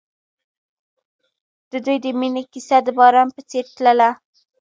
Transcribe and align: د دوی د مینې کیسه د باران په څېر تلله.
د 1.71 1.73
دوی 1.85 1.97
د 2.03 2.07
مینې 2.19 2.43
کیسه 2.51 2.77
د 2.83 2.87
باران 2.97 3.27
په 3.35 3.41
څېر 3.49 3.65
تلله. 3.75 4.09